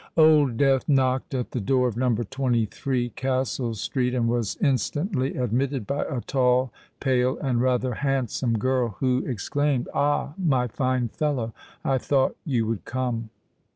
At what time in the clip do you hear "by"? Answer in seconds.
5.85-6.05